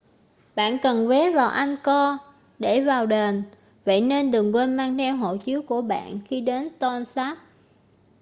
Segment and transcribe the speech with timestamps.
[0.55, 2.19] bạn cần vé vào angkor
[2.59, 3.43] để vào đền
[3.85, 7.37] vậy nên đừng quên mang theo hộ chiếu của bạn khi đi đến tonle sap